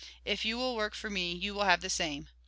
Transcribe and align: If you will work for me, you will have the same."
If 0.25 0.45
you 0.45 0.57
will 0.57 0.75
work 0.75 0.95
for 0.95 1.11
me, 1.11 1.31
you 1.31 1.53
will 1.53 1.65
have 1.65 1.81
the 1.81 1.89
same." 1.91 2.27